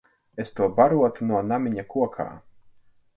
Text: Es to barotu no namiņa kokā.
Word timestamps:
Es 0.43 0.51
to 0.59 0.69
barotu 0.79 1.27
no 1.31 1.41
namiņa 1.49 1.85
kokā. 1.93 2.27